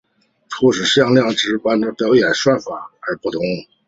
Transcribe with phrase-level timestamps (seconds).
[0.49, 1.63] 初始向量的值依密
[2.09, 3.39] 码演算法而不同。